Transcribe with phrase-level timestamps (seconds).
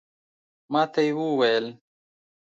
[0.71, 1.65] ماته یې وویل